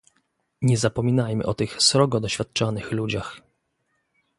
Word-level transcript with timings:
Nie 0.61 0.77
zapominajmy 0.77 1.45
o 1.45 1.53
tych 1.53 1.81
srogo 1.81 2.19
doświadczanych 2.19 2.91
ludziach 2.91 3.41